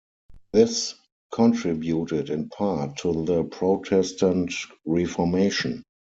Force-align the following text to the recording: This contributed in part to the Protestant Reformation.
This 0.51 0.95
contributed 1.31 2.31
in 2.31 2.49
part 2.49 2.97
to 3.01 3.23
the 3.23 3.43
Protestant 3.43 4.51
Reformation. 4.83 5.83